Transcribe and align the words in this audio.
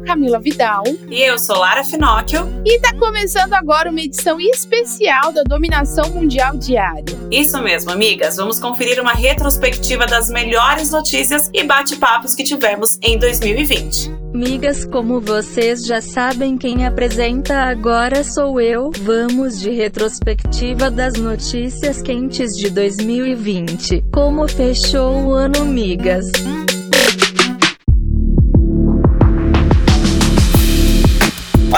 sou 0.00 0.04
Camila 0.04 0.38
Vidal. 0.38 0.82
E 1.10 1.22
eu 1.22 1.38
sou 1.38 1.58
Lara 1.58 1.84
Finocchio. 1.84 2.48
E 2.64 2.80
tá 2.80 2.94
começando 2.98 3.54
agora 3.54 3.90
uma 3.90 4.00
edição 4.00 4.40
especial 4.40 5.32
da 5.32 5.42
Dominação 5.42 6.10
Mundial 6.10 6.56
Diária. 6.56 7.04
Isso 7.30 7.60
mesmo, 7.62 7.90
amigas. 7.90 8.36
Vamos 8.36 8.58
conferir 8.58 9.00
uma 9.00 9.12
retrospectiva 9.12 10.06
das 10.06 10.30
melhores 10.30 10.90
notícias 10.90 11.50
e 11.52 11.62
bate-papos 11.62 12.34
que 12.34 12.42
tivemos 12.42 12.98
em 13.02 13.18
2020. 13.18 14.10
Migas, 14.32 14.84
como 14.84 15.20
vocês 15.20 15.84
já 15.84 16.00
sabem, 16.00 16.56
quem 16.56 16.86
apresenta 16.86 17.62
agora 17.64 18.22
sou 18.22 18.60
eu. 18.60 18.90
Vamos 19.02 19.60
de 19.60 19.70
retrospectiva 19.70 20.90
das 20.90 21.14
notícias 21.14 22.00
quentes 22.00 22.56
de 22.56 22.70
2020. 22.70 24.04
Como 24.12 24.48
fechou 24.48 25.24
o 25.24 25.32
ano, 25.32 25.64
migas? 25.64 26.30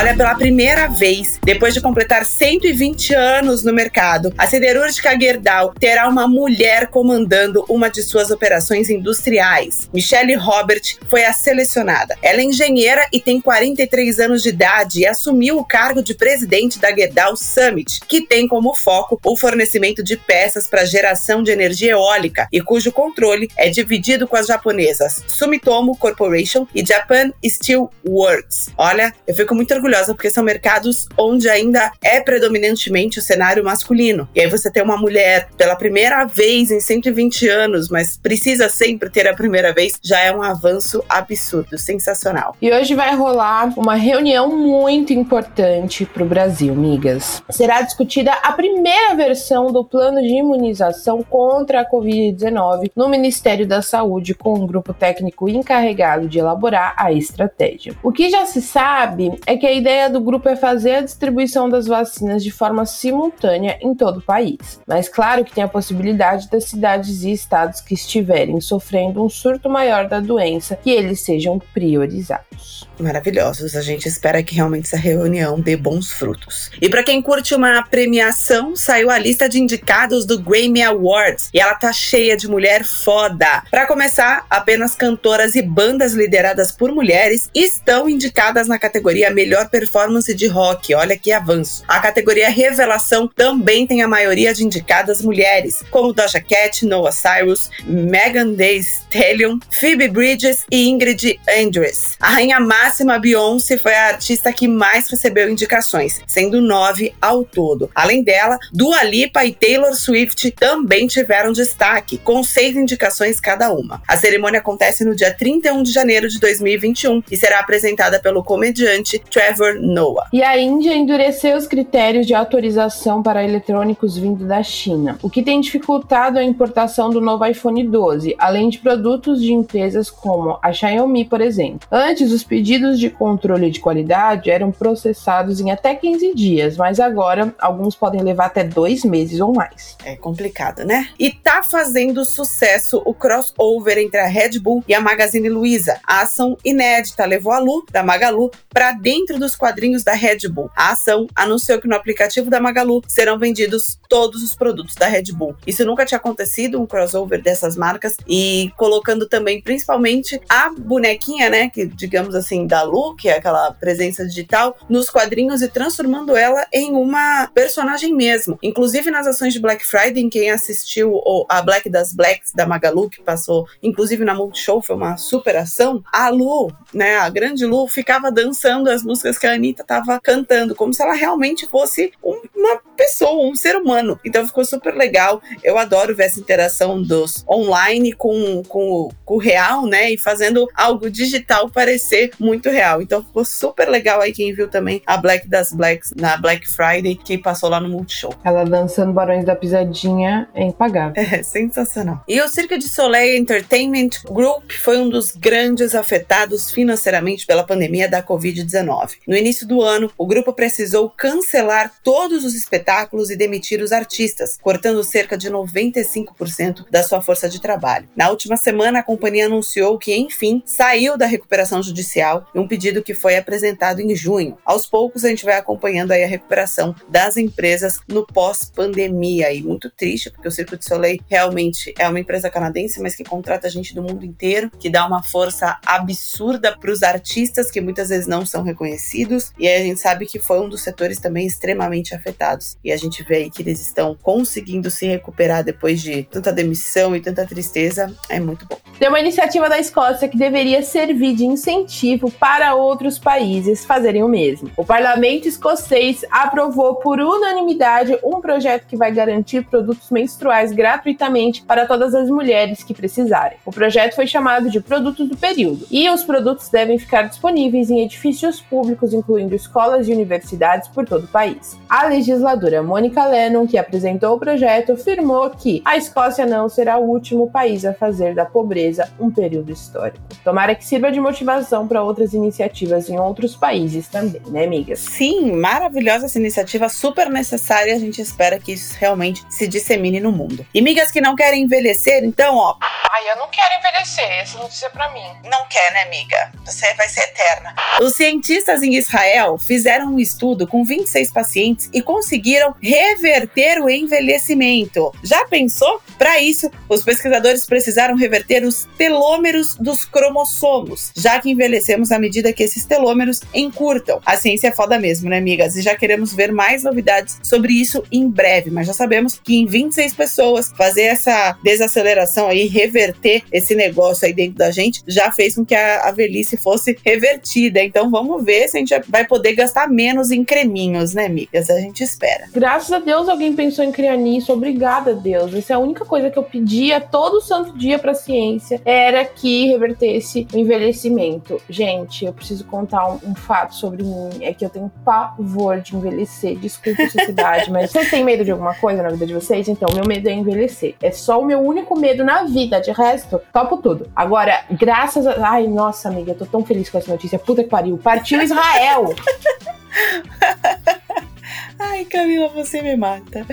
Olha, 0.02 0.12
pela 0.22 0.36
primeira 0.36 0.86
vez, 0.86 1.40
depois 1.42 1.74
de 1.74 1.80
completar 1.80 2.24
120 2.24 3.12
anos 3.12 3.64
no 3.64 3.72
mercado, 3.72 4.32
a 4.38 4.46
siderúrgica 4.46 5.18
Gerdau 5.18 5.74
terá 5.74 6.08
uma 6.08 6.28
mulher 6.28 6.86
comandando 6.86 7.64
uma 7.68 7.90
de 7.90 8.04
suas 8.04 8.30
operações 8.30 8.88
industriais. 8.88 9.90
Michelle 9.92 10.36
Robert 10.36 10.80
foi 11.08 11.24
a 11.24 11.32
selecionada. 11.32 12.16
Ela 12.22 12.40
é 12.40 12.45
engenheira 12.45 13.04
e 13.12 13.18
tem 13.20 13.40
43 13.40 14.20
anos 14.20 14.45
de 14.45 14.50
idade 14.50 15.00
e 15.00 15.06
assumiu 15.06 15.58
o 15.58 15.64
cargo 15.64 16.00
de 16.00 16.14
presidente 16.14 16.78
da 16.78 16.95
Gerdau 16.95 17.36
Summit, 17.36 17.98
que 18.07 18.24
tem 18.24 18.46
como 18.46 18.76
foco 18.76 19.18
o 19.24 19.36
fornecimento 19.36 20.04
de 20.04 20.16
peças 20.16 20.68
para 20.68 20.84
geração 20.84 21.42
de 21.42 21.51
energia 21.51 21.95
eólica 21.95 22.46
e 22.52 22.60
cujo 22.60 22.92
controle 22.92 23.48
é 23.57 23.68
dividido 23.68 24.29
com 24.29 24.36
as 24.36 24.46
japonesas 24.46 25.24
Sumitomo 25.26 25.96
Corporation 25.96 26.64
e 26.73 26.86
Japan 26.86 27.32
Steel 27.45 27.90
Works. 28.07 28.70
Olha, 28.79 29.12
eu 29.26 29.34
fico 29.34 29.52
muito 29.52 29.74
orgulhosa 29.74 30.12
porque 30.15 30.30
são 30.30 30.45
mercados 30.45 31.09
onde 31.18 31.49
ainda 31.49 31.93
é 32.02 32.21
predominantemente 32.21 33.18
o 33.18 33.23
cenário 33.23 33.65
masculino. 33.65 34.29
E 34.35 34.41
aí 34.41 34.49
você 34.49 34.71
tem 34.71 34.82
uma 34.82 34.96
mulher 34.96 35.49
pela 35.57 35.77
primeira 35.77 36.24
vez 36.24 36.71
em 36.71 36.80
120 36.80 37.49
anos, 37.49 37.88
mas 37.88 38.16
precisa 38.16 38.69
sempre 38.69 39.10
ter 39.10 39.29
a 39.29 39.35
primeira 39.35 39.73
vez, 39.73 39.93
já 40.02 40.21
é 40.21 40.35
um 40.35 40.43
avanço 40.43 41.02
absurdo, 41.09 41.79
sensacional. 41.79 42.57
E 42.60 42.73
hoje 42.73 42.95
vai 42.95 43.15
rolar 43.15 43.73
uma 43.77 43.95
reunião 43.95 44.57
muito 44.57 45.13
importante 45.13 46.04
para 46.04 46.23
o 46.23 46.26
Brasil, 46.26 46.74
migas. 46.74 47.43
Será 47.51 47.82
discutida 47.82 48.32
a 48.32 48.52
primeira 48.52 49.15
versão 49.15 49.73
do 49.73 49.85
plano 49.85 50.21
de 50.21 50.29
imunização 50.29 51.23
contra 51.23 51.80
a 51.80 51.91
Covid-19 51.91 52.91
no 52.97 53.09
Ministério 53.09 53.66
da 53.66 53.82
Saúde, 53.82 54.35
com 54.35 54.54
um 54.54 54.66
grupo 54.66 54.93
técnico 54.93 55.49
encarregado 55.49 56.29
de 56.29 56.38
elaborar 56.38 56.95
a 56.97 57.13
estratégia. 57.13 57.95
O 58.02 58.13
que 58.13 58.30
já 58.30 58.47
se 58.47 58.60
sabe 58.60 59.38
é 59.47 59.57
que 59.57 59.66
a 59.66 59.73
ideia 59.73 59.91
do 60.09 60.21
grupo 60.21 60.48
é 60.48 60.57
fazer 60.57 60.96
a 60.96 61.01
distribuição 61.01 61.68
das 61.68 61.87
vacinas 61.87 62.43
de 62.43 62.51
forma 62.51 62.85
simultânea 62.85 63.79
em 63.80 63.95
todo 63.95 64.19
o 64.19 64.22
país. 64.22 64.81
Mas 64.87 65.09
claro 65.09 65.44
que 65.44 65.53
tem 65.53 65.65
a 65.65 65.69
possibilidade 65.69 66.50
das 66.50 66.65
cidades 66.65 67.22
e 67.22 67.32
estados 67.32 67.81
que 67.81 67.94
estiverem 67.94 68.60
sofrendo 68.60 69.25
um 69.25 69.28
surto 69.28 69.70
maior 69.70 70.09
da 70.09 70.20
doença 70.20 70.76
que 70.76 70.91
eles 70.91 71.20
sejam 71.20 71.60
priorizados. 71.72 72.88
Maravilhosos. 72.98 73.76
A 73.76 73.81
gente 73.81 74.06
espera 74.09 74.43
que 74.43 74.54
realmente 74.54 74.87
essa 74.87 74.97
reunião 74.97 75.60
dê 75.60 75.76
bons 75.76 76.12
frutos. 76.12 76.70
E 76.81 76.88
para 76.88 77.03
quem 77.03 77.22
curte 77.22 77.54
uma 77.54 77.82
premiação, 77.82 78.76
saiu 78.76 79.10
a 79.10 79.19
lista 79.19 79.48
de 79.48 79.60
indicados 79.60 80.26
do 80.26 80.41
Grammy 80.41 80.82
Awards 80.82 81.50
e 81.54 81.60
ela 81.60 81.74
tá 81.74 81.92
cheia 81.92 82.36
de 82.36 82.48
mulher 82.48 82.84
foda. 82.84 83.62
Para 83.70 83.86
começar, 83.86 84.47
apenas 84.50 84.94
cantoras 84.94 85.54
e 85.54 85.62
bandas 85.62 86.12
lideradas 86.12 86.72
por 86.72 86.92
mulheres 86.92 87.48
estão 87.54 88.09
indicadas 88.09 88.69
na 88.69 88.78
categoria 88.78 89.30
Melhor 89.30 89.53
melhor 89.53 89.69
performance 89.82 90.32
de 90.32 90.47
rock. 90.47 90.94
Olha 90.94 91.19
que 91.19 91.32
avanço. 91.32 91.82
A 91.88 91.98
categoria 91.98 92.48
Revelação 92.48 93.28
também 93.28 93.84
tem 93.84 94.00
a 94.03 94.09
maioria 94.09 94.54
de 94.54 94.65
indicadas 94.65 95.20
mulheres, 95.20 95.82
como 95.91 96.12
Doja 96.12 96.41
Cat, 96.41 96.87
Noah 96.87 97.10
Cyrus, 97.10 97.69
Megan 97.84 98.54
Thee 98.54 98.78
Stallion, 98.78 99.59
Phoebe 99.71 100.09
Bridges 100.09 100.65
e 100.71 100.88
Ingrid 100.88 101.41
Andress. 101.59 102.16
A 102.21 102.31
rainha 102.31 102.60
máxima 102.60 103.19
Beyoncé 103.19 103.76
foi 103.76 103.94
a 103.94 104.09
artista 104.09 104.53
que 104.53 104.69
mais 104.69 105.10
recebeu 105.10 105.50
indicações, 105.50 106.21
sendo 106.26 106.60
nove 106.60 107.12
ao 107.21 107.44
todo. 107.44 107.91
Além 107.94 108.22
dela, 108.22 108.59
Dua 108.72 109.03
Lipa 109.03 109.44
e 109.44 109.53
Taylor 109.53 109.94
Swift 109.94 110.53
também 110.53 111.09
tiveram 111.09 111.53
destaque, 111.53 112.19
com 112.19 112.44
seis 112.44 112.76
indicações 112.76 113.41
cada 113.41 113.72
uma. 113.72 114.00
A 114.06 114.16
cerimônia 114.16 114.60
acontece 114.60 115.04
no 115.04 115.16
dia 115.16 115.34
31 115.34 115.82
de 115.82 115.91
janeiro 115.91 116.28
de 116.28 116.38
2021 116.38 117.25
e 117.31 117.37
será 117.37 117.59
apresentada 117.59 118.21
pelo 118.21 118.44
comediante 118.44 119.19
Trevor 119.19 119.72
Trevor 119.72 119.81
Noah. 119.81 120.28
E 120.33 120.43
a 120.43 120.59
Índia 120.59 120.94
endureceu 120.94 121.56
os 121.56 121.66
critérios 121.66 122.27
de 122.27 122.34
autorização 122.34 123.22
para 123.22 123.44
eletrônicos 123.44 124.16
vindo 124.16 124.47
da 124.47 124.62
China, 124.62 125.19
o 125.22 125.31
que 125.31 125.43
tem 125.43 125.60
dificultado 125.60 126.38
a 126.38 126.44
importação 126.44 127.10
do 127.10 127.21
novo 127.21 127.44
iPhone 127.47 127.83
12, 127.87 128.34
além 128.38 128.69
de 128.69 128.78
produtos 128.78 129.41
de 129.41 129.53
empresas 129.53 130.10
como 130.10 130.59
a 130.62 130.72
Xiaomi, 130.72 131.25
por 131.25 131.41
exemplo. 131.41 131.87
Antes, 131.91 132.33
os 132.33 132.44
pedidos 132.44 132.99
de 132.99 133.10
controle 133.10 133.71
de 133.71 133.81
qualidade 133.81 134.50
eram 134.50 134.71
processados 134.71 135.60
em 135.60 135.71
até 135.71 135.94
15 135.94 136.34
dias, 136.34 136.77
mas 136.77 137.00
agora 137.00 137.54
alguns 137.59 137.94
podem 137.94 138.22
levar 138.22 138.47
até 138.47 138.65
dois 138.65 139.04
meses 139.04 139.41
ou 139.41 139.53
mais. 139.54 139.97
É 140.04 140.16
complicado, 140.16 140.84
né? 140.84 141.09
E 141.19 141.31
tá 141.31 141.62
fazendo 141.62 142.25
sucesso 142.25 143.03
o 143.04 143.15
crossover 143.15 143.99
entre 143.99 144.21
a 144.21 144.27
Red 144.27 144.59
Bull 144.59 144.84
e 144.87 144.94
a 144.94 145.00
Magazine 145.00 145.49
Luiza. 145.49 145.99
A 146.06 146.22
ação 146.22 146.56
inédita 146.65 147.25
levou 147.25 147.53
a 147.53 147.59
Lu, 147.59 147.84
da 147.91 148.03
Magalu, 148.03 148.50
para 148.71 148.93
dentro 148.93 149.39
dos 149.39 149.54
quadrinhos 149.62 150.02
da 150.02 150.12
Red 150.12 150.48
Bull. 150.50 150.68
A 150.74 150.90
ação 150.90 151.28
anunciou 151.36 151.80
que 151.80 151.86
no 151.86 151.94
aplicativo 151.94 152.50
da 152.50 152.60
Magalu 152.60 153.00
serão 153.06 153.38
vendidos 153.38 153.96
todos 154.08 154.42
os 154.42 154.56
produtos 154.56 154.96
da 154.96 155.06
Red 155.06 155.30
Bull. 155.32 155.54
Isso 155.64 155.84
nunca 155.84 156.04
tinha 156.04 156.18
acontecido, 156.18 156.82
um 156.82 156.86
crossover 156.86 157.40
dessas 157.40 157.76
marcas, 157.76 158.16
e 158.26 158.72
colocando 158.76 159.28
também 159.28 159.62
principalmente 159.62 160.40
a 160.48 160.68
bonequinha, 160.76 161.48
né, 161.48 161.70
que 161.70 161.86
digamos 161.86 162.34
assim, 162.34 162.66
da 162.66 162.82
Lu, 162.82 163.14
que 163.14 163.28
é 163.28 163.36
aquela 163.36 163.70
presença 163.70 164.26
digital, 164.26 164.76
nos 164.88 165.08
quadrinhos 165.08 165.62
e 165.62 165.68
transformando 165.68 166.34
ela 166.34 166.66
em 166.72 166.96
uma 166.96 167.46
personagem 167.54 168.12
mesmo. 168.12 168.58
Inclusive 168.64 169.12
nas 169.12 169.28
ações 169.28 169.52
de 169.52 169.60
Black 169.60 169.86
Friday, 169.86 170.28
quem 170.28 170.50
assistiu 170.50 171.20
a 171.48 171.62
Black 171.62 171.88
das 171.88 172.12
Blacks 172.12 172.50
da 172.52 172.66
Magalu, 172.66 173.08
que 173.08 173.22
passou 173.22 173.68
inclusive 173.80 174.24
na 174.24 174.34
Multishow, 174.34 174.82
foi 174.82 174.96
uma 174.96 175.16
super 175.16 175.54
ação, 175.54 176.02
a 176.12 176.28
Lu, 176.30 176.72
né, 176.92 177.18
a 177.18 177.30
grande 177.30 177.64
Lu, 177.64 177.86
ficava 177.86 178.28
dançando 178.32 178.90
as 178.90 179.04
músicas 179.04 179.38
que 179.38 179.46
a 179.46 179.51
Anitta 179.52 179.84
tava 179.84 180.20
cantando, 180.20 180.74
como 180.74 180.92
se 180.92 181.02
ela 181.02 181.14
realmente 181.14 181.66
fosse 181.66 182.12
uma 182.22 182.80
pessoa, 182.96 183.44
um 183.44 183.54
ser 183.54 183.76
humano. 183.76 184.18
Então 184.24 184.46
ficou 184.46 184.64
super 184.64 184.94
legal. 184.94 185.42
Eu 185.62 185.78
adoro 185.78 186.14
ver 186.14 186.24
essa 186.24 186.40
interação 186.40 187.02
dos 187.02 187.44
online 187.48 188.12
com, 188.12 188.62
com, 188.68 189.10
com 189.24 189.34
o 189.34 189.38
real, 189.38 189.86
né? 189.86 190.10
E 190.10 190.18
fazendo 190.18 190.68
algo 190.74 191.10
digital 191.10 191.68
parecer 191.70 192.30
muito 192.38 192.70
real. 192.70 193.02
Então 193.02 193.24
ficou 193.24 193.44
super 193.44 193.88
legal 193.88 194.20
aí 194.20 194.32
quem 194.32 194.52
viu 194.54 194.68
também 194.68 195.02
a 195.06 195.16
Black 195.16 195.48
das 195.48 195.72
Blacks 195.72 196.12
na 196.16 196.36
Black 196.36 196.68
Friday, 196.68 197.14
que 197.16 197.38
passou 197.38 197.68
lá 197.68 197.80
no 197.80 197.88
Multishow. 197.88 198.34
Ela 198.44 198.64
dançando 198.64 199.12
Barões 199.12 199.44
da 199.44 199.56
Pisadinha 199.56 200.48
é 200.54 200.64
impagável. 200.64 201.12
É, 201.22 201.42
sensacional. 201.42 202.22
E 202.26 202.41
o 202.41 202.48
Cirque 202.48 202.76
de 202.78 202.88
Soleil 202.88 203.38
Entertainment 203.38 204.10
Group 204.30 204.72
foi 204.72 204.98
um 204.98 205.08
dos 205.08 205.32
grandes 205.32 205.94
afetados 205.94 206.70
financeiramente 206.70 207.46
pela 207.46 207.64
pandemia 207.64 208.08
da 208.08 208.22
Covid-19. 208.22 209.18
No 209.26 209.36
início 209.42 209.66
do 209.66 209.83
ano, 209.83 210.10
o 210.16 210.27
grupo 210.27 210.53
precisou 210.53 211.10
cancelar 211.10 211.92
todos 212.03 212.44
os 212.44 212.54
espetáculos 212.54 213.30
e 213.30 213.36
demitir 213.36 213.83
os 213.83 213.92
artistas, 213.92 214.59
cortando 214.62 215.04
cerca 215.04 215.36
de 215.36 215.50
95% 215.50 216.86
da 216.91 217.03
sua 217.03 217.21
força 217.21 217.48
de 217.48 217.60
trabalho. 217.60 218.09
Na 218.16 218.30
última 218.30 218.56
semana, 218.56 219.00
a 219.00 219.03
companhia 219.03 219.47
anunciou 219.47 219.98
que, 219.98 220.15
enfim, 220.16 220.62
saiu 220.65 221.18
da 221.18 221.27
recuperação 221.27 221.83
judicial 221.83 222.47
um 222.54 222.66
pedido 222.66 223.03
que 223.03 223.15
foi 223.15 223.36
apresentado 223.36 224.00
em 224.00 224.15
junho. 224.15 224.56
Aos 224.65 224.86
poucos, 224.86 225.24
a 225.24 225.28
gente 225.28 225.44
vai 225.44 225.56
acompanhando 225.56 226.12
aí 226.12 226.24
a 226.24 226.28
recuperação 226.28 226.94
das 227.09 227.36
empresas 227.36 227.98
no 228.09 228.27
pós-pandemia. 228.27 229.53
E 229.53 229.62
muito 229.62 229.91
triste, 229.91 230.30
porque 230.30 230.48
o 230.48 230.53
Circo 230.53 230.77
de 230.77 230.84
Soleil 230.84 231.21
realmente 231.28 231.92
é 231.98 232.09
uma 232.09 232.21
empresa 232.21 232.48
canadense, 232.48 233.00
mas 233.03 233.15
que 233.15 233.24
contrata 233.24 233.68
gente 233.68 233.94
do 233.94 234.03
mundo 234.03 234.24
inteiro, 234.24 234.71
que 234.78 234.89
dá 234.89 235.06
uma 235.06 235.22
força 235.22 235.78
absurda 235.84 236.77
para 236.78 236.91
os 236.91 237.03
artistas 237.03 237.71
que 237.71 237.80
muitas 237.80 238.09
vezes 238.09 238.27
não 238.27 238.47
são 238.47 238.62
reconhecidos 238.62 239.31
e 239.58 239.68
a 239.68 239.78
gente 239.78 240.00
sabe 240.00 240.26
que 240.26 240.38
foi 240.38 240.60
um 240.60 240.68
dos 240.68 240.82
setores 240.82 241.18
também 241.18 241.46
extremamente 241.46 242.14
afetados. 242.14 242.76
E 242.84 242.92
a 242.92 242.96
gente 242.96 243.22
vê 243.22 243.36
aí 243.36 243.50
que 243.50 243.62
eles 243.62 243.80
estão 243.80 244.16
conseguindo 244.20 244.90
se 244.90 245.06
recuperar 245.06 245.64
depois 245.64 246.00
de 246.00 246.24
tanta 246.24 246.52
demissão 246.52 247.14
e 247.14 247.20
tanta 247.20 247.46
tristeza. 247.46 248.14
É 248.28 248.40
muito 248.40 248.66
bom. 248.66 248.76
Tem 248.98 249.08
uma 249.08 249.20
iniciativa 249.20 249.68
da 249.68 249.78
Escócia 249.78 250.28
que 250.28 250.36
deveria 250.36 250.82
servir 250.82 251.34
de 251.34 251.44
incentivo 251.44 252.30
para 252.30 252.74
outros 252.74 253.18
países 253.18 253.84
fazerem 253.84 254.22
o 254.22 254.28
mesmo. 254.28 254.70
O 254.76 254.84
parlamento 254.84 255.48
escocês 255.48 256.25
aprovou 256.31 256.96
por 256.96 257.20
unanimidade 257.20 258.19
um 258.23 258.40
projeto 258.40 258.87
que 258.87 258.96
vai 258.96 259.12
garantir 259.12 259.64
produtos 259.64 260.11
menstruais 260.11 260.73
gratuitamente 260.73 261.62
para 261.62 261.87
todas 261.87 262.14
as 262.14 262.29
mulheres 262.29 262.82
que 262.82 262.94
precisarem. 262.94 263.58
O 263.64 263.70
projeto 263.70 264.14
foi 264.14 264.26
chamado 264.26 264.70
de 264.70 264.81
Produtos 264.81 265.29
do 265.29 265.37
Período 265.37 265.87
e 265.90 266.08
os 266.11 266.23
produtos 266.23 266.69
devem 266.69 266.99
ficar 266.99 267.23
disponíveis 267.23 267.90
em 267.90 268.00
edifícios 268.00 268.61
públicos, 268.61 269.12
incluindo 269.23 269.55
escolas 269.55 270.09
e 270.09 270.13
universidades 270.13 270.89
por 270.89 271.07
todo 271.07 271.25
o 271.25 271.29
país. 271.29 271.79
A 271.89 272.07
legisladora 272.07 272.83
Mônica 272.83 273.25
Lennon, 273.25 273.67
que 273.67 273.79
apresentou 273.79 274.35
o 274.35 274.39
projeto, 274.39 274.93
afirmou 274.93 275.49
que 275.51 275.81
a 275.85 275.97
Escócia 275.97 276.45
não 276.45 276.69
será 276.69 276.99
o 276.99 277.09
último 277.09 277.51
país 277.51 277.85
a 277.85 277.95
fazer 277.95 278.35
da 278.35 278.45
pobreza 278.45 279.11
um 279.19 279.31
período 279.31 279.71
histórico. 279.71 280.21
Tomara 280.43 280.75
que 280.75 280.85
sirva 280.85 281.13
de 281.13 281.21
motivação 281.21 281.87
para 281.87 282.03
outras 282.03 282.35
iniciativas 282.35 283.09
em 283.09 283.19
outros 283.19 283.55
países 283.55 284.09
também, 284.09 284.43
né, 284.49 284.65
amigas? 284.65 284.99
Sim, 284.99 285.53
maravilhosa 285.53 286.27
essa 286.27 286.39
iniciativa, 286.39 286.89
super 286.89 287.31
necessária. 287.31 287.95
A 287.95 287.99
gente 287.99 288.21
espera 288.21 288.59
que 288.59 288.73
isso 288.73 288.97
realmente 288.99 289.45
se 289.49 289.69
dissemine 289.69 290.19
no 290.19 290.33
mundo. 290.33 290.67
E 290.75 290.83
migas 290.83 291.11
que 291.11 291.21
não 291.21 291.37
querem 291.37 291.63
envelhecer, 291.63 292.25
então, 292.25 292.57
ó. 292.57 292.77
Ai, 292.81 293.31
eu 293.31 293.37
não 293.37 293.49
quero 293.49 293.79
envelhecer, 293.79 294.25
essa 294.41 294.59
notícia 294.59 294.87
é 294.87 294.91
pra 294.91 295.13
mim. 295.13 295.25
Não 295.45 295.67
quer, 295.69 295.93
né, 295.93 296.03
amiga? 296.03 296.51
Você 296.65 296.93
vai 296.95 297.09
ser 297.09 297.21
eterna. 297.21 297.75
Os 298.01 298.15
cientistas 298.15 298.83
em 298.83 298.95
Israel 299.03 299.59
fizeram 299.59 300.15
um 300.15 300.21
estudo 300.21 300.67
com 300.67 300.85
26 300.85 301.33
pacientes 301.33 301.91
e 301.93 302.01
conseguiram 302.01 302.75
reverter 302.81 303.83
o 303.83 303.91
envelhecimento. 303.91 305.13
Já 305.23 305.45
pensou? 305.47 306.01
Para 306.19 306.41
isso, 306.41 306.71
os 306.89 307.03
pesquisadores 307.03 307.67
precisaram 307.67 308.17
reverter 308.17 308.65
os 308.65 308.89
telômeros 308.97 309.75
dos 309.75 310.05
cromossomos, 310.05 311.13
já 311.17 311.41
que 311.41 311.51
envelhecemos 311.51 312.13
à 312.13 312.19
medida 312.19 312.53
que 312.53 312.63
esses 312.63 312.85
telômeros 312.85 313.41
encurtam. 313.55 314.21
A 314.25 314.37
ciência 314.37 314.69
é 314.69 314.73
foda 314.73 314.99
mesmo, 314.99 315.29
né, 315.29 315.39
amigas? 315.39 315.77
E 315.77 315.83
já 315.83 315.95
queremos 315.95 316.33
ver 316.33 316.53
mais 316.53 316.83
novidades 316.83 317.39
sobre 317.43 317.73
isso 317.73 318.03
em 318.11 318.29
breve, 318.29 318.71
mas 318.71 318.87
já 318.87 318.93
sabemos 318.93 319.41
que 319.43 319.57
em 319.57 319.67
26 319.67 320.15
pessoas 320.15 320.73
fazer 320.77 321.03
essa 321.03 321.57
desaceleração 321.63 322.49
aí, 322.49 322.67
reverter 322.67 323.43
esse 323.53 323.75
negócio 323.75 324.27
aí 324.27 324.33
dentro 324.33 324.59
da 324.59 324.71
gente, 324.71 325.03
já 325.07 325.33
fez 325.33 325.55
com 325.55 325.65
que 325.65 325.75
a, 325.75 326.09
a 326.09 326.13
velhice 326.13 326.57
fosse 326.57 326.97
revertida. 327.05 327.83
Então 327.83 328.11
vamos 328.11 328.45
ver 328.45 328.69
se 328.69 328.77
a 328.77 328.81
gente 328.81 328.92
vai 329.09 329.27
poder 329.27 329.55
gastar 329.55 329.89
menos 329.89 330.31
em 330.31 330.44
creminhos, 330.44 331.15
né, 331.15 331.27
amigas? 331.27 331.71
A 331.71 331.81
gente 331.81 332.03
espera. 332.03 332.49
Graças 332.53 332.93
a 332.93 332.99
Deus 332.99 333.29
alguém 333.29 333.55
pensou 333.55 333.85
em 333.85 333.93
criar 333.93 334.17
nisso. 334.17 334.53
Obrigada, 334.53 335.15
Deus. 335.15 335.55
Essa 335.55 335.75
é 335.75 335.77
a 335.77 335.79
única 335.79 336.05
coisa 336.05 336.31
que 336.31 336.39
eu 336.39 336.43
pedia 336.43 337.00
todo 337.00 337.41
santo 337.41 337.77
dia 337.77 337.99
pra 337.99 338.15
ciência 338.15 338.81
era 338.85 339.25
que 339.25 339.69
revertesse 339.69 340.47
o 340.53 340.59
envelhecimento. 340.59 341.61
Gente, 341.69 342.25
eu 342.25 342.33
preciso 342.33 342.65
contar 342.65 343.09
um, 343.09 343.19
um 343.25 343.35
fato 343.35 343.75
sobre 343.75 344.03
mim. 344.03 344.31
É 344.41 344.53
que 344.53 344.65
eu 344.65 344.71
tenho 344.71 344.91
pavor 345.05 345.81
de 345.81 345.97
envelhecer. 345.97 346.56
Desculpa 346.59 347.03
a 347.03 347.11
sociedade, 347.11 347.71
mas 347.71 347.91
vocês 347.91 348.11
têm 348.11 348.25
medo 348.25 348.44
de 348.44 348.50
alguma 348.50 348.75
coisa 348.75 349.03
na 349.03 349.11
vida 349.11 349.27
de 349.27 349.35
vocês? 349.35 349.69
Então, 349.69 349.89
meu 349.94 350.06
medo 350.06 350.29
é 350.29 350.33
envelhecer. 350.33 350.94
É 351.03 351.11
só 351.11 351.41
o 351.41 351.44
meu 351.44 351.61
único 351.61 351.99
medo 351.99 352.25
na 352.25 352.44
vida. 352.44 352.81
De 352.81 352.91
resto, 352.91 353.41
topo 353.53 353.77
tudo. 353.79 354.09
Agora, 354.15 354.65
graças 354.71 355.27
a. 355.27 355.50
Ai, 355.53 355.67
nossa, 355.67 356.09
amiga, 356.09 356.33
eu 356.33 356.37
tô 356.37 356.47
tão 356.47 356.65
feliz 356.65 356.89
com 356.89 356.99
essa 356.99 357.11
notícia. 357.11 357.39
Puta 357.39 357.62
que 357.62 357.71
pariu. 357.71 357.99
Partiu 357.99 358.41
Israel! 358.43 358.81
Ai, 361.79 362.05
Camila, 362.05 362.49
você 362.49 362.82
me 362.82 362.96
mata. 362.96 363.46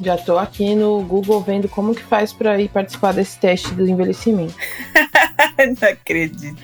Já 0.00 0.16
tô 0.16 0.38
aqui 0.38 0.74
no 0.74 1.02
Google 1.02 1.42
vendo 1.42 1.68
como 1.68 1.94
que 1.94 2.02
faz 2.02 2.32
para 2.32 2.58
ir 2.60 2.68
participar 2.68 3.12
desse 3.12 3.38
teste 3.38 3.74
do 3.74 3.86
envelhecimento. 3.86 4.54
Não 5.80 5.88
acredito. 5.88 6.56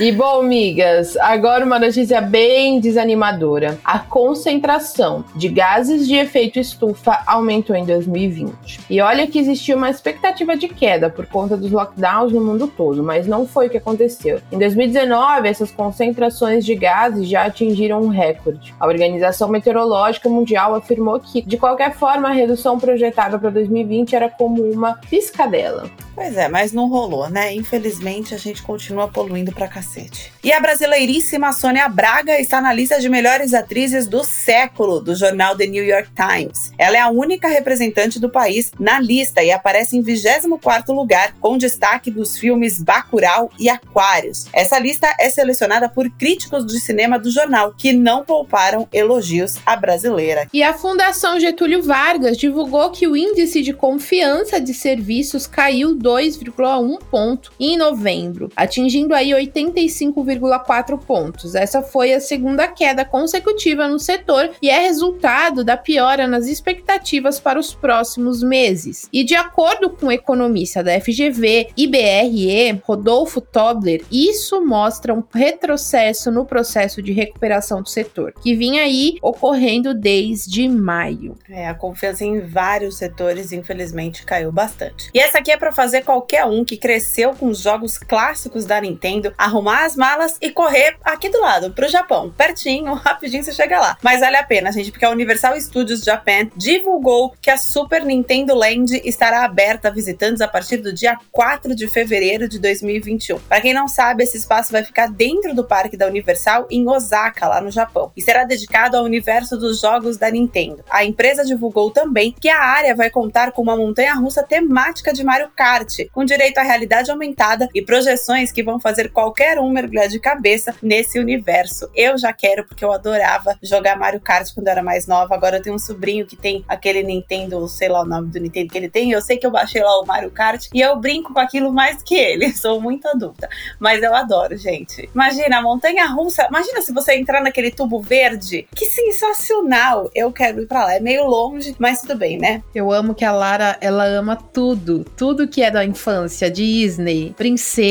E 0.00 0.12
bom, 0.12 0.40
amigas, 0.40 1.16
agora 1.16 1.64
uma 1.64 1.78
notícia 1.78 2.20
bem 2.20 2.80
desanimadora. 2.80 3.78
A 3.84 3.98
concentração 3.98 5.24
de 5.34 5.48
gases 5.48 6.06
de 6.06 6.14
efeito 6.14 6.58
estufa 6.58 7.22
aumentou 7.26 7.74
em 7.74 7.84
2020. 7.84 8.80
E 8.88 9.00
olha 9.00 9.26
que 9.26 9.38
existia 9.38 9.76
uma 9.76 9.90
expectativa 9.90 10.56
de 10.56 10.68
queda 10.68 11.08
por 11.08 11.26
conta 11.26 11.56
dos 11.56 11.70
lockdowns 11.70 12.32
no 12.32 12.40
mundo 12.40 12.68
todo, 12.68 13.02
mas 13.02 13.26
não 13.26 13.46
foi 13.46 13.66
o 13.66 13.70
que 13.70 13.78
aconteceu. 13.78 14.40
Em 14.52 14.58
2019, 14.58 15.48
essas 15.48 15.70
concentrações 15.70 16.64
de 16.64 16.74
gases 16.74 17.28
já 17.28 17.44
atingiram 17.44 18.00
um 18.00 18.08
recorde. 18.08 18.74
A 18.78 18.86
Organização 18.86 19.48
Meteorológica 19.48 20.28
Mundial 20.28 20.74
afirmou 20.74 21.18
que, 21.20 21.42
de 21.42 21.56
qualquer 21.56 21.94
forma, 21.94 22.28
a 22.28 22.32
redução 22.32 22.78
projetada 22.78 23.38
para 23.38 23.50
2020 23.50 24.14
era 24.14 24.28
como 24.28 24.62
uma 24.62 24.94
piscadela. 24.94 25.90
Pois 26.14 26.36
é, 26.36 26.48
mas 26.48 26.72
não 26.72 26.88
rolou, 26.88 27.28
né? 27.28 27.52
Infelizmente 27.54 28.33
a 28.34 28.38
gente 28.38 28.62
continua 28.62 29.08
poluindo 29.08 29.52
pra 29.52 29.68
cacete. 29.68 30.32
E 30.42 30.52
a 30.52 30.60
brasileiríssima 30.60 31.52
Sônia 31.52 31.88
Braga 31.88 32.40
está 32.40 32.60
na 32.60 32.72
lista 32.72 33.00
de 33.00 33.08
melhores 33.08 33.54
atrizes 33.54 34.06
do 34.06 34.24
século 34.24 35.00
do 35.00 35.14
jornal 35.14 35.56
The 35.56 35.66
New 35.66 35.84
York 35.84 36.10
Times. 36.14 36.72
Ela 36.78 36.96
é 36.96 37.00
a 37.00 37.08
única 37.08 37.48
representante 37.48 38.20
do 38.20 38.28
país 38.28 38.72
na 38.78 39.00
lista 39.00 39.42
e 39.42 39.50
aparece 39.50 39.96
em 39.96 40.02
24º 40.02 40.94
lugar, 40.94 41.34
com 41.40 41.56
destaque 41.56 42.10
dos 42.10 42.36
filmes 42.36 42.82
Bacurau 42.82 43.50
e 43.58 43.68
Aquários. 43.68 44.46
Essa 44.52 44.78
lista 44.78 45.14
é 45.18 45.30
selecionada 45.30 45.88
por 45.88 46.10
críticos 46.10 46.66
de 46.66 46.78
cinema 46.80 47.18
do 47.18 47.30
jornal, 47.30 47.74
que 47.76 47.92
não 47.92 48.24
pouparam 48.24 48.88
elogios 48.92 49.58
à 49.64 49.76
brasileira. 49.76 50.48
E 50.52 50.62
a 50.62 50.74
Fundação 50.74 51.38
Getúlio 51.38 51.82
Vargas 51.82 52.36
divulgou 52.36 52.90
que 52.90 53.06
o 53.06 53.16
índice 53.16 53.62
de 53.62 53.72
confiança 53.72 54.60
de 54.60 54.74
serviços 54.74 55.46
caiu 55.46 55.96
2,1 55.96 56.98
ponto 57.10 57.52
em 57.58 57.76
novembro, 57.76 58.13
atingindo 58.56 59.14
aí 59.14 59.30
85,4 59.30 60.98
pontos. 60.98 61.54
Essa 61.54 61.82
foi 61.82 62.12
a 62.12 62.20
segunda 62.20 62.68
queda 62.68 63.04
consecutiva 63.04 63.88
no 63.88 63.98
setor 63.98 64.50
e 64.60 64.70
é 64.70 64.78
resultado 64.80 65.64
da 65.64 65.76
piora 65.76 66.26
nas 66.26 66.46
expectativas 66.46 67.40
para 67.40 67.58
os 67.58 67.74
próximos 67.74 68.42
meses. 68.42 69.08
E 69.12 69.24
de 69.24 69.34
acordo 69.34 69.90
com 69.90 70.06
o 70.06 70.12
economista 70.12 70.82
da 70.82 71.00
FGV, 71.00 71.68
IBRE, 71.76 72.80
Rodolfo 72.84 73.40
Tobler, 73.40 74.04
isso 74.10 74.64
mostra 74.64 75.14
um 75.14 75.22
retrocesso 75.32 76.30
no 76.30 76.44
processo 76.44 77.02
de 77.02 77.12
recuperação 77.12 77.82
do 77.82 77.88
setor, 77.88 78.32
que 78.42 78.54
vinha 78.54 78.82
aí 78.82 79.16
ocorrendo 79.22 79.94
desde 79.94 80.68
maio. 80.68 81.36
É, 81.48 81.68
a 81.68 81.74
confiança 81.74 82.24
em 82.24 82.40
vários 82.40 82.96
setores, 82.96 83.52
infelizmente, 83.52 84.24
caiu 84.24 84.50
bastante. 84.52 85.10
E 85.14 85.18
essa 85.18 85.38
aqui 85.38 85.50
é 85.50 85.56
para 85.56 85.72
fazer 85.72 86.02
qualquer 86.02 86.44
um 86.44 86.64
que 86.64 86.76
cresceu 86.76 87.34
com 87.34 87.48
os 87.48 87.58
jogos 87.58 87.98
clássicos 88.04 88.64
da 88.64 88.80
Nintendo 88.80 89.32
arrumar 89.36 89.84
as 89.84 89.96
malas 89.96 90.36
e 90.40 90.50
correr 90.50 90.96
aqui 91.02 91.28
do 91.28 91.40
lado, 91.40 91.72
pro 91.72 91.88
Japão. 91.88 92.32
Pertinho, 92.36 92.94
rapidinho 93.04 93.42
você 93.42 93.52
chega 93.52 93.80
lá. 93.80 93.96
Mas 94.02 94.20
vale 94.20 94.36
a 94.36 94.42
pena, 94.42 94.70
gente, 94.72 94.90
porque 94.90 95.04
a 95.04 95.10
Universal 95.10 95.60
Studios 95.60 96.02
Japan 96.02 96.48
divulgou 96.56 97.34
que 97.40 97.50
a 97.50 97.56
Super 97.56 98.04
Nintendo 98.04 98.54
Land 98.54 99.00
estará 99.04 99.44
aberta 99.44 99.88
a 99.88 99.90
visitantes 99.90 100.40
a 100.40 100.48
partir 100.48 100.78
do 100.78 100.92
dia 100.92 101.18
4 101.32 101.74
de 101.74 101.88
fevereiro 101.88 102.48
de 102.48 102.58
2021. 102.58 103.38
Para 103.40 103.60
quem 103.60 103.74
não 103.74 103.88
sabe, 103.88 104.24
esse 104.24 104.36
espaço 104.36 104.72
vai 104.72 104.84
ficar 104.84 105.08
dentro 105.08 105.54
do 105.54 105.64
parque 105.64 105.96
da 105.96 106.06
Universal 106.06 106.66
em 106.70 106.88
Osaka, 106.88 107.48
lá 107.48 107.60
no 107.60 107.70
Japão, 107.70 108.12
e 108.16 108.22
será 108.22 108.44
dedicado 108.44 108.96
ao 108.96 109.04
universo 109.04 109.56
dos 109.56 109.80
jogos 109.80 110.16
da 110.16 110.30
Nintendo. 110.30 110.84
A 110.90 111.04
empresa 111.04 111.44
divulgou 111.44 111.90
também 111.90 112.34
que 112.38 112.48
a 112.48 112.62
área 112.62 112.94
vai 112.94 113.10
contar 113.10 113.52
com 113.52 113.62
uma 113.62 113.76
montanha-russa 113.76 114.42
temática 114.42 115.12
de 115.12 115.24
Mario 115.24 115.50
Kart, 115.54 116.06
com 116.12 116.24
direito 116.24 116.58
à 116.58 116.62
realidade 116.62 117.10
aumentada 117.10 117.68
e 117.74 117.82
projeções 117.94 118.50
que 118.50 118.60
vão 118.60 118.80
fazer 118.80 119.12
qualquer 119.12 119.56
um 119.60 119.70
mergulhar 119.70 120.08
de 120.08 120.18
cabeça 120.18 120.74
nesse 120.82 121.16
universo. 121.16 121.88
Eu 121.94 122.18
já 122.18 122.32
quero, 122.32 122.66
porque 122.66 122.84
eu 122.84 122.92
adorava 122.92 123.56
jogar 123.62 123.96
Mario 123.96 124.20
Kart 124.20 124.52
quando 124.52 124.66
eu 124.66 124.72
era 124.72 124.82
mais 124.82 125.06
nova. 125.06 125.32
Agora 125.32 125.58
eu 125.58 125.62
tenho 125.62 125.76
um 125.76 125.78
sobrinho 125.78 126.26
que 126.26 126.34
tem 126.34 126.64
aquele 126.66 127.04
Nintendo, 127.04 127.68
sei 127.68 127.88
lá 127.88 128.02
o 128.02 128.04
nome 128.04 128.32
do 128.32 128.40
Nintendo 128.40 128.68
que 128.68 128.76
ele 128.76 128.88
tem. 128.88 129.12
Eu 129.12 129.22
sei 129.22 129.38
que 129.38 129.46
eu 129.46 129.50
baixei 129.52 129.80
lá 129.80 130.00
o 130.00 130.04
Mario 130.04 130.32
Kart 130.32 130.66
e 130.74 130.80
eu 130.80 130.96
brinco 130.96 131.32
com 131.32 131.38
aquilo 131.38 131.72
mais 131.72 132.02
que 132.02 132.16
ele. 132.16 132.52
Sou 132.58 132.80
muito 132.80 133.06
adulta. 133.06 133.48
Mas 133.78 134.02
eu 134.02 134.12
adoro, 134.12 134.56
gente. 134.56 135.08
Imagina, 135.14 135.58
a 135.58 135.62
montanha 135.62 136.04
russa. 136.06 136.48
Imagina 136.48 136.82
se 136.82 136.92
você 136.92 137.14
entrar 137.14 137.40
naquele 137.40 137.70
tubo 137.70 138.00
verde. 138.00 138.66
Que 138.74 138.86
sensacional! 138.86 140.10
Eu 140.12 140.32
quero 140.32 140.62
ir 140.62 140.66
pra 140.66 140.86
lá. 140.86 140.94
É 140.94 141.00
meio 141.00 141.26
longe, 141.26 141.76
mas 141.78 142.00
tudo 142.00 142.16
bem, 142.16 142.38
né? 142.38 142.60
Eu 142.74 142.90
amo 142.90 143.14
que 143.14 143.24
a 143.24 143.30
Lara, 143.30 143.78
ela 143.80 144.04
ama 144.04 144.34
tudo. 144.34 145.04
Tudo 145.16 145.46
que 145.46 145.62
é 145.62 145.70
da 145.70 145.84
infância, 145.84 146.50
Disney, 146.50 147.32
princesa. 147.36 147.83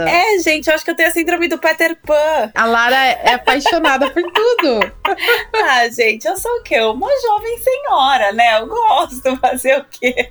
É, 0.00 0.38
gente, 0.40 0.68
eu 0.68 0.74
acho 0.74 0.84
que 0.84 0.90
eu 0.90 0.94
tenho 0.94 1.08
a 1.08 1.12
síndrome 1.12 1.48
do 1.48 1.58
Peter 1.58 1.96
Pan. 1.96 2.50
A 2.54 2.64
Lara 2.66 2.96
é 2.96 3.34
apaixonada 3.34 4.10
por 4.10 4.22
tudo. 4.22 4.80
ah, 5.64 5.88
gente, 5.88 6.26
eu 6.26 6.36
sou 6.36 6.50
o 6.58 6.62
quê? 6.62 6.80
Uma 6.80 7.08
jovem 7.22 7.58
senhora, 7.58 8.32
né? 8.32 8.60
Eu 8.60 8.66
gosto, 8.66 9.36
fazer 9.38 9.78
o 9.78 9.84
quê? 9.84 10.30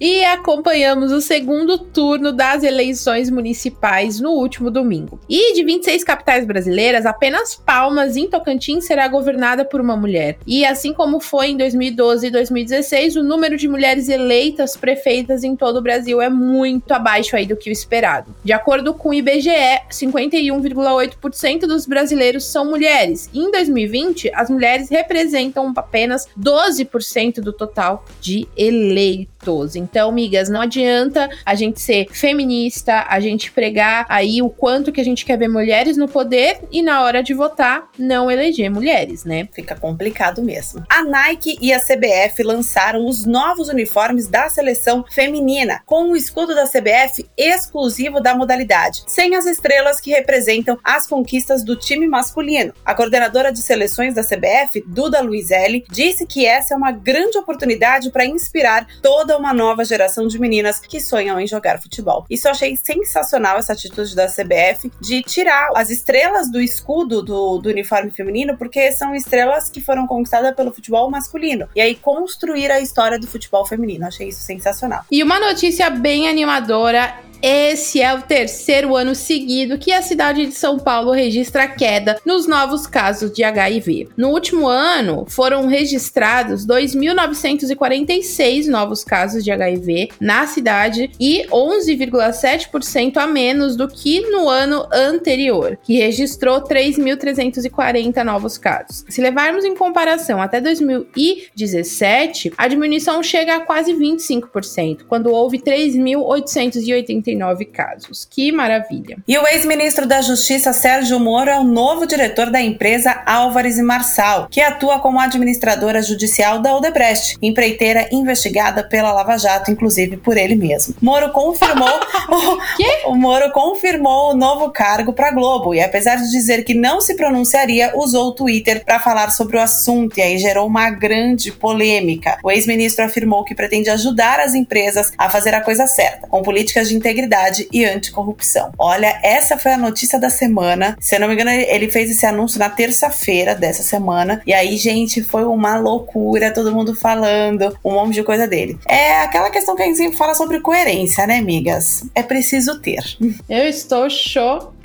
E 0.00 0.24
acompanhamos 0.24 1.12
o 1.12 1.20
segundo 1.20 1.78
turno 1.78 2.32
das 2.32 2.62
eleições 2.62 3.30
municipais 3.30 4.20
no 4.20 4.30
último 4.30 4.70
domingo. 4.70 5.20
E 5.28 5.54
de 5.54 5.64
26 5.64 6.04
capitais 6.04 6.46
brasileiras, 6.46 7.06
apenas 7.06 7.54
Palmas, 7.54 8.16
em 8.16 8.28
Tocantins, 8.28 8.84
será 8.84 9.06
governada 9.08 9.64
por 9.64 9.80
uma 9.80 9.96
mulher. 9.96 10.38
E 10.46 10.64
assim 10.64 10.92
como 10.92 11.20
foi 11.20 11.48
em 11.48 11.56
2012 11.56 12.26
e 12.26 12.30
2016, 12.30 13.16
o 13.16 13.22
número 13.22 13.56
de 13.56 13.68
mulheres 13.68 14.08
eleitas 14.08 14.76
prefeitas 14.76 15.44
em 15.44 15.54
todo 15.54 15.76
o 15.78 15.82
Brasil 15.82 16.20
é 16.20 16.28
muito 16.28 16.92
abaixo 16.92 17.36
aí 17.36 17.46
do 17.46 17.56
que 17.56 17.70
o 17.70 17.72
esperado. 17.72 18.34
De 18.44 18.52
acordo 18.52 18.94
com 18.94 19.10
o 19.10 19.14
IBGE, 19.14 19.50
51,8% 19.90 21.60
dos 21.60 21.86
brasileiros 21.86 22.44
são 22.44 22.64
mulheres. 22.64 23.28
Em 23.34 23.50
2020, 23.50 24.30
as 24.34 24.50
mulheres 24.50 24.88
representam 24.88 25.72
apenas 25.76 26.26
12% 26.38 27.40
do 27.40 27.52
total 27.52 28.04
de 28.20 28.46
eleitos. 28.56 29.39
Então, 29.76 30.12
migas, 30.12 30.48
não 30.48 30.60
adianta 30.60 31.28
a 31.44 31.54
gente 31.54 31.80
ser 31.80 32.06
feminista, 32.12 33.06
a 33.08 33.20
gente 33.20 33.50
pregar 33.50 34.06
aí 34.08 34.42
o 34.42 34.50
quanto 34.50 34.92
que 34.92 35.00
a 35.00 35.04
gente 35.04 35.24
quer 35.24 35.38
ver 35.38 35.48
mulheres 35.48 35.96
no 35.96 36.08
poder 36.08 36.60
e 36.70 36.82
na 36.82 37.02
hora 37.02 37.22
de 37.22 37.34
votar 37.34 37.88
não 37.98 38.30
eleger 38.30 38.70
mulheres, 38.70 39.24
né? 39.24 39.48
Fica 39.52 39.74
complicado 39.74 40.42
mesmo. 40.42 40.84
A 40.88 41.02
Nike 41.02 41.58
e 41.60 41.72
a 41.72 41.80
CBF 41.80 42.42
lançaram 42.42 43.06
os 43.06 43.24
novos 43.24 43.68
uniformes 43.68 44.28
da 44.28 44.48
seleção 44.48 45.04
feminina, 45.10 45.82
com 45.86 46.10
o 46.10 46.16
escudo 46.16 46.54
da 46.54 46.66
CBF 46.66 47.28
exclusivo 47.36 48.20
da 48.20 48.34
modalidade, 48.34 49.02
sem 49.06 49.34
as 49.34 49.46
estrelas 49.46 50.00
que 50.00 50.10
representam 50.10 50.78
as 50.84 51.06
conquistas 51.06 51.64
do 51.64 51.76
time 51.76 52.06
masculino. 52.06 52.72
A 52.84 52.94
coordenadora 52.94 53.52
de 53.52 53.60
seleções 53.60 54.14
da 54.14 54.22
CBF, 54.22 54.84
Duda 54.86 55.20
Luizelli, 55.20 55.84
disse 55.90 56.26
que 56.26 56.46
essa 56.46 56.74
é 56.74 56.76
uma 56.76 56.92
grande 56.92 57.38
oportunidade 57.38 58.10
para 58.10 58.26
inspirar 58.26 58.86
toda 59.02 59.29
uma 59.36 59.52
nova 59.52 59.84
geração 59.84 60.26
de 60.26 60.38
meninas 60.38 60.80
que 60.80 61.00
sonham 61.00 61.40
em 61.40 61.46
jogar 61.46 61.80
futebol. 61.80 62.24
Isso 62.28 62.48
eu 62.48 62.52
achei 62.52 62.76
sensacional 62.76 63.58
essa 63.58 63.72
atitude 63.72 64.14
da 64.14 64.26
CBF 64.26 64.90
de 65.00 65.22
tirar 65.22 65.70
as 65.74 65.90
estrelas 65.90 66.50
do 66.50 66.60
escudo 66.60 67.22
do, 67.22 67.58
do 67.58 67.68
uniforme 67.68 68.10
feminino, 68.10 68.56
porque 68.56 68.92
são 68.92 69.14
estrelas 69.14 69.70
que 69.70 69.80
foram 69.80 70.06
conquistadas 70.06 70.54
pelo 70.54 70.72
futebol 70.72 71.10
masculino. 71.10 71.68
E 71.74 71.80
aí 71.80 71.94
construir 71.94 72.70
a 72.70 72.80
história 72.80 73.18
do 73.18 73.26
futebol 73.26 73.64
feminino. 73.66 74.06
Achei 74.06 74.28
isso 74.28 74.40
sensacional. 74.40 75.04
E 75.10 75.22
uma 75.22 75.38
notícia 75.38 75.90
bem 75.90 76.28
animadora 76.28 77.29
esse 77.42 78.00
é 78.02 78.14
o 78.14 78.22
terceiro 78.22 78.96
ano 78.96 79.14
seguido 79.14 79.78
que 79.78 79.92
a 79.92 80.02
cidade 80.02 80.44
de 80.46 80.52
São 80.52 80.78
Paulo 80.78 81.12
registra 81.12 81.68
queda 81.68 82.18
nos 82.24 82.46
novos 82.46 82.86
casos 82.86 83.32
de 83.32 83.42
HIV. 83.42 84.08
No 84.16 84.28
último 84.28 84.68
ano, 84.68 85.24
foram 85.28 85.66
registrados 85.66 86.64
2.946 86.66 88.66
novos 88.66 89.02
casos 89.02 89.42
de 89.42 89.50
HIV 89.50 90.10
na 90.20 90.46
cidade 90.46 91.10
e 91.18 91.46
11,7% 91.48 93.16
a 93.16 93.26
menos 93.26 93.74
do 93.76 93.88
que 93.88 94.20
no 94.30 94.46
ano 94.48 94.86
anterior, 94.92 95.78
que 95.82 95.96
registrou 95.96 96.62
3.340 96.62 98.22
novos 98.22 98.58
casos. 98.58 99.04
Se 99.08 99.22
levarmos 99.22 99.64
em 99.64 99.74
comparação 99.74 100.42
até 100.42 100.60
2017, 100.60 102.52
a 102.56 102.68
diminuição 102.68 103.22
chega 103.22 103.56
a 103.56 103.60
quase 103.60 103.94
25%, 103.94 105.04
quando 105.08 105.30
houve 105.30 105.58
3.880 105.58 107.29
casos. 107.64 108.26
Que 108.28 108.52
maravilha. 108.52 109.18
E 109.26 109.38
o 109.38 109.46
ex-ministro 109.46 110.06
da 110.06 110.20
Justiça, 110.20 110.72
Sérgio 110.72 111.18
Moro, 111.18 111.50
é 111.50 111.58
o 111.58 111.64
novo 111.64 112.06
diretor 112.06 112.50
da 112.50 112.60
empresa 112.60 113.22
Álvares 113.26 113.78
e 113.78 113.82
Marçal, 113.82 114.48
que 114.50 114.60
atua 114.60 114.98
como 114.98 115.20
administradora 115.20 116.02
judicial 116.02 116.60
da 116.60 116.76
Odebrecht, 116.76 117.36
empreiteira 117.40 118.08
investigada 118.12 118.82
pela 118.82 119.12
Lava 119.12 119.38
Jato, 119.38 119.70
inclusive 119.70 120.16
por 120.16 120.36
ele 120.36 120.54
mesmo. 120.54 120.94
Moro 121.00 121.30
confirmou 121.30 121.88
o, 123.06 123.10
o 123.12 123.16
Moro 123.16 123.50
confirmou 123.52 124.32
o 124.32 124.36
novo 124.36 124.70
cargo 124.70 125.12
para 125.12 125.30
Globo 125.30 125.74
e 125.74 125.80
apesar 125.80 126.16
de 126.16 126.30
dizer 126.30 126.64
que 126.64 126.74
não 126.74 127.00
se 127.00 127.14
pronunciaria, 127.14 127.92
usou 127.94 128.28
o 128.28 128.32
Twitter 128.32 128.84
para 128.84 129.00
falar 129.00 129.30
sobre 129.30 129.56
o 129.56 129.60
assunto 129.60 130.18
e 130.18 130.22
aí 130.22 130.38
gerou 130.38 130.66
uma 130.66 130.90
grande 130.90 131.52
polêmica. 131.52 132.38
O 132.42 132.50
ex-ministro 132.50 133.04
afirmou 133.04 133.44
que 133.44 133.54
pretende 133.54 133.90
ajudar 133.90 134.40
as 134.40 134.54
empresas 134.54 135.12
a 135.16 135.28
fazer 135.28 135.54
a 135.54 135.60
coisa 135.60 135.86
certa, 135.86 136.26
com 136.26 136.42
políticas 136.42 136.88
de 136.88 136.96
integridade 136.96 137.19
integridade 137.20 137.68
e 137.72 137.84
anticorrupção. 137.84 138.72
Olha, 138.78 139.18
essa 139.22 139.58
foi 139.58 139.72
a 139.72 139.78
notícia 139.78 140.18
da 140.18 140.30
semana. 140.30 140.96
Se 141.00 141.14
eu 141.14 141.20
não 141.20 141.28
me 141.28 141.34
engano, 141.34 141.50
ele 141.50 141.90
fez 141.90 142.10
esse 142.10 142.24
anúncio 142.24 142.58
na 142.58 142.70
terça-feira 142.70 143.54
dessa 143.54 143.82
semana. 143.82 144.40
E 144.46 144.52
aí, 144.52 144.76
gente, 144.76 145.22
foi 145.22 145.44
uma 145.44 145.78
loucura, 145.78 146.52
todo 146.52 146.74
mundo 146.74 146.94
falando 146.94 147.76
um 147.84 147.92
monte 147.92 148.14
de 148.14 148.22
coisa 148.22 148.46
dele. 148.46 148.78
É 148.86 149.20
aquela 149.20 149.50
questão 149.50 149.76
que 149.76 149.82
a 149.82 149.86
gente 149.86 149.98
sempre 149.98 150.16
fala 150.16 150.34
sobre 150.34 150.60
coerência, 150.60 151.26
né, 151.26 151.38
amigas? 151.38 152.04
É 152.14 152.22
preciso 152.22 152.80
ter. 152.80 153.02
Eu 153.48 153.68
estou 153.68 154.08
chocada 154.08 154.79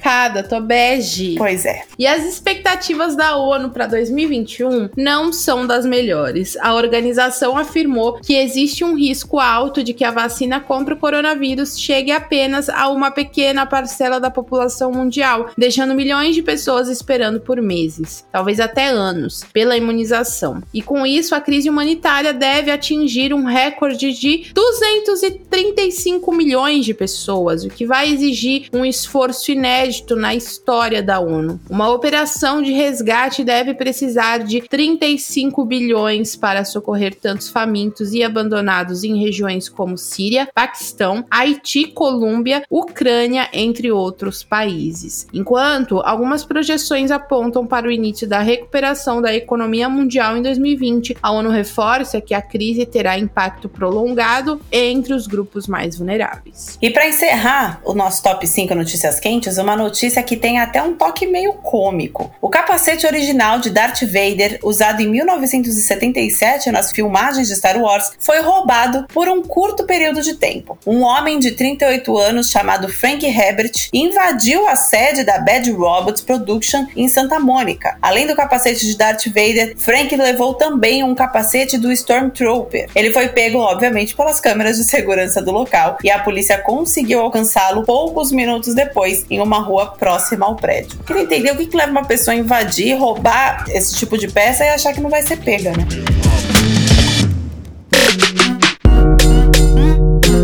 tô 0.47 0.59
bege. 0.59 1.35
Pois 1.37 1.65
é. 1.65 1.83
E 1.97 2.05
as 2.05 2.23
expectativas 2.23 3.15
da 3.15 3.37
ONU 3.37 3.71
para 3.71 3.87
2021 3.87 4.89
não 4.95 5.33
são 5.33 5.65
das 5.65 5.85
melhores. 5.85 6.55
A 6.57 6.75
organização 6.75 7.57
afirmou 7.57 8.19
que 8.21 8.35
existe 8.35 8.83
um 8.83 8.95
risco 8.95 9.39
alto 9.39 9.83
de 9.83 9.93
que 9.93 10.03
a 10.03 10.11
vacina 10.11 10.59
contra 10.59 10.93
o 10.93 10.97
coronavírus 10.97 11.79
chegue 11.79 12.11
apenas 12.11 12.69
a 12.69 12.87
uma 12.89 13.09
pequena 13.09 13.65
parcela 13.65 14.19
da 14.19 14.29
população 14.29 14.91
mundial, 14.91 15.49
deixando 15.57 15.95
milhões 15.95 16.35
de 16.35 16.43
pessoas 16.43 16.87
esperando 16.87 17.39
por 17.39 17.59
meses, 17.61 18.25
talvez 18.31 18.59
até 18.59 18.87
anos, 18.87 19.43
pela 19.51 19.75
imunização. 19.75 20.61
E 20.73 20.81
com 20.81 21.05
isso, 21.05 21.33
a 21.33 21.41
crise 21.41 21.69
humanitária 21.69 22.33
deve 22.33 22.69
atingir 22.69 23.33
um 23.33 23.45
recorde 23.45 24.13
de 24.13 24.51
235 24.53 26.31
milhões 26.31 26.85
de 26.85 26.93
pessoas, 26.93 27.63
o 27.63 27.69
que 27.69 27.85
vai 27.85 28.11
exigir 28.11 28.67
um 28.71 28.85
esforço 28.85 29.51
inédito 29.51 29.94
inédito 29.95 30.15
na 30.15 30.35
história 30.35 31.01
da 31.01 31.19
ONU. 31.19 31.59
Uma 31.69 31.89
operação 31.89 32.61
de 32.61 32.71
resgate 32.71 33.43
deve 33.43 33.73
precisar 33.73 34.39
de 34.39 34.61
35 34.61 35.63
bilhões 35.65 36.35
para 36.35 36.65
socorrer 36.65 37.15
tantos 37.15 37.49
famintos 37.49 38.13
e 38.13 38.23
abandonados 38.23 39.03
em 39.03 39.21
regiões 39.21 39.69
como 39.69 39.97
Síria, 39.97 40.47
Paquistão, 40.53 41.25
Haiti, 41.29 41.87
Colômbia, 41.87 42.63
Ucrânia, 42.69 43.49
entre 43.53 43.91
outros 43.91 44.43
países. 44.43 45.27
Enquanto 45.33 45.99
algumas 46.01 46.43
projeções 46.43 47.11
apontam 47.11 47.65
para 47.65 47.87
o 47.87 47.91
início 47.91 48.27
da 48.27 48.39
recuperação 48.39 49.21
da 49.21 49.33
economia 49.33 49.87
mundial 49.87 50.37
em 50.37 50.41
2020, 50.41 51.17
a 51.21 51.31
ONU 51.31 51.49
reforça 51.49 52.19
que 52.21 52.33
a 52.33 52.41
crise 52.41 52.85
terá 52.85 53.17
impacto 53.17 53.69
prolongado 53.69 54.59
entre 54.71 55.13
os 55.13 55.27
grupos 55.27 55.67
mais 55.67 55.97
vulneráveis. 55.97 56.77
E 56.81 56.89
para 56.89 57.07
encerrar 57.07 57.81
o 57.83 57.93
nosso 57.93 58.21
top 58.23 58.45
5 58.45 58.73
notícias 58.75 59.19
quentes, 59.19 59.57
uma 59.57 59.75
notícia 59.75 59.84
que 60.23 60.37
tem 60.37 60.59
até 60.59 60.81
um 60.81 60.93
toque 60.93 61.27
meio 61.27 61.53
cômico. 61.53 62.31
O 62.41 62.49
capacete 62.49 63.05
original 63.05 63.59
de 63.59 63.69
Darth 63.69 64.01
Vader, 64.01 64.59
usado 64.63 65.01
em 65.01 65.07
1977 65.07 66.71
nas 66.71 66.91
filmagens 66.91 67.47
de 67.47 67.55
Star 67.55 67.77
Wars, 67.77 68.11
foi 68.19 68.39
roubado 68.41 69.05
por 69.13 69.27
um 69.27 69.41
curto 69.41 69.85
período 69.85 70.21
de 70.21 70.35
tempo. 70.35 70.77
Um 70.85 71.01
homem 71.01 71.39
de 71.39 71.51
38 71.51 72.17
anos 72.17 72.49
chamado 72.49 72.89
Frank 72.89 73.25
Herbert 73.25 73.89
invadiu 73.93 74.67
a 74.67 74.75
sede 74.75 75.23
da 75.23 75.39
Bad 75.39 75.69
Robots 75.71 76.21
Production 76.21 76.85
em 76.95 77.07
Santa 77.07 77.39
Mônica. 77.39 77.97
Além 78.01 78.27
do 78.27 78.35
capacete 78.35 78.85
de 78.85 78.97
Darth 78.97 79.25
Vader, 79.27 79.75
Frank 79.77 80.15
levou 80.15 80.53
também 80.53 81.03
um 81.03 81.15
capacete 81.15 81.77
do 81.77 81.91
Stormtrooper. 81.91 82.89
Ele 82.95 83.11
foi 83.11 83.29
pego, 83.29 83.59
obviamente, 83.59 84.15
pelas 84.15 84.39
câmeras 84.39 84.77
de 84.77 84.83
segurança 84.83 85.41
do 85.41 85.51
local 85.51 85.97
e 86.03 86.09
a 86.09 86.19
polícia 86.19 86.57
conseguiu 86.57 87.21
alcançá-lo 87.21 87.83
poucos 87.83 88.31
minutos 88.31 88.73
depois 88.73 89.25
em 89.29 89.39
uma 89.39 89.59
rua 89.65 89.87
próxima 89.87 90.45
ao 90.45 90.55
prédio. 90.55 90.97
Queria 91.05 91.23
entender 91.23 91.51
o 91.51 91.57
que, 91.57 91.65
que 91.65 91.77
leva 91.77 91.91
uma 91.91 92.05
pessoa 92.05 92.33
a 92.33 92.37
invadir, 92.37 92.97
roubar 92.97 93.65
esse 93.69 93.95
tipo 93.95 94.17
de 94.17 94.27
peça 94.27 94.63
e 94.63 94.69
achar 94.69 94.93
que 94.93 95.01
não 95.01 95.09
vai 95.09 95.21
ser 95.21 95.37
pega, 95.37 95.71
né? 95.71 95.85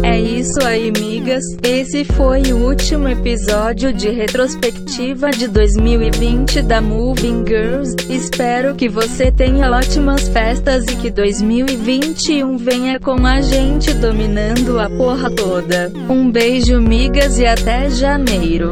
É 0.04 0.20
isso 0.20 0.62
aí, 0.66 0.92
migas. 0.92 1.44
Esse 1.63 2.04
foi 2.04 2.42
o 2.51 2.68
último 2.68 3.08
episódio 3.08 3.94
de 3.94 4.10
retrospectiva 4.10 5.30
de 5.32 5.48
2020 5.48 6.62
da 6.63 6.82
Moving 6.82 7.46
Girls. 7.48 7.96
Espero 8.10 8.75
que 8.75 8.90
você 8.90 9.32
tenha 9.32 9.72
ótimas 9.72 10.28
festas 10.28 10.84
e 10.86 10.96
que 10.96 11.10
2021 11.10 12.58
venha 12.58 13.00
com 13.00 13.25
a 13.25 13.42
gente 13.42 13.94
dominando 13.94 14.80
a 14.80 14.90
porra 14.90 15.30
toda. 15.30 15.92
Um 16.10 16.30
beijo, 16.32 16.82
migas, 16.82 17.38
e 17.38 17.46
até 17.46 17.90
janeiro. 17.90 18.72